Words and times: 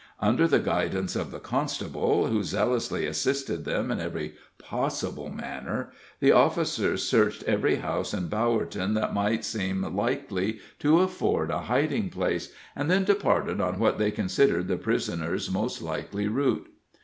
Under 0.19 0.47
the 0.47 0.57
guidance 0.57 1.15
of 1.15 1.29
the 1.29 1.39
constable, 1.39 2.25
who 2.25 2.41
zealously 2.43 3.05
assisted 3.05 3.65
them 3.65 3.91
in 3.91 3.99
every 3.99 4.33
possible 4.57 5.29
manner, 5.29 5.91
the 6.19 6.31
officers 6.31 7.03
searched 7.03 7.43
every 7.43 7.75
house 7.75 8.11
in 8.11 8.27
Bowerton 8.27 8.95
that 8.95 9.13
might 9.13 9.45
seem 9.45 9.83
likely 9.95 10.59
to 10.79 11.01
afford 11.01 11.51
a 11.51 11.59
hiding 11.67 12.09
place, 12.09 12.51
and 12.75 12.89
then 12.89 13.03
departed 13.03 13.61
on 13.61 13.77
what 13.77 13.99
they 13.99 14.09
considered 14.09 14.67
the 14.67 14.75
prisoner's 14.77 15.51
most 15.51 15.83
likely 15.83 16.27
route. 16.27 16.67